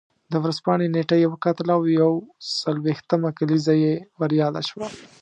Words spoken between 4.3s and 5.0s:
یاده شوه.